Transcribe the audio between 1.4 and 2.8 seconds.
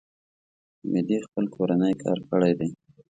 کورنی کار کړی دی.